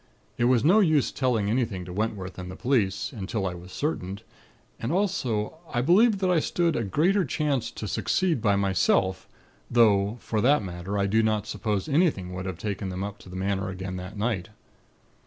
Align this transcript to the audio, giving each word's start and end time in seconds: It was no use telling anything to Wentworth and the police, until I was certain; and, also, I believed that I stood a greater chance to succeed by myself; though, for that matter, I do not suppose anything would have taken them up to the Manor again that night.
It 0.35 0.45
was 0.45 0.65
no 0.65 0.79
use 0.79 1.11
telling 1.11 1.47
anything 1.47 1.85
to 1.85 1.93
Wentworth 1.93 2.39
and 2.39 2.49
the 2.49 2.55
police, 2.55 3.13
until 3.13 3.45
I 3.45 3.53
was 3.53 3.71
certain; 3.71 4.19
and, 4.79 4.91
also, 4.91 5.59
I 5.71 5.83
believed 5.83 6.21
that 6.21 6.29
I 6.31 6.39
stood 6.39 6.75
a 6.75 6.83
greater 6.83 7.23
chance 7.23 7.69
to 7.69 7.87
succeed 7.87 8.41
by 8.41 8.55
myself; 8.55 9.29
though, 9.69 10.17
for 10.19 10.41
that 10.41 10.63
matter, 10.63 10.97
I 10.97 11.05
do 11.05 11.21
not 11.21 11.45
suppose 11.45 11.87
anything 11.87 12.33
would 12.33 12.47
have 12.47 12.57
taken 12.57 12.89
them 12.89 13.03
up 13.03 13.19
to 13.19 13.29
the 13.29 13.35
Manor 13.35 13.69
again 13.69 13.97
that 13.97 14.17
night. 14.17 14.49